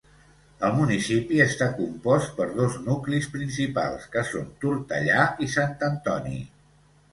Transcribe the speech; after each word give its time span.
El 0.69 0.71
municipi 0.77 1.41
està 1.45 1.67
compost 1.81 2.31
per 2.39 2.47
dos 2.61 2.79
nuclis 2.89 3.29
principals, 3.35 4.09
que 4.17 4.25
són 4.33 4.51
Tortellà 4.67 5.21
i 5.49 5.53
Sant 5.59 5.89
Antoni. 5.93 6.45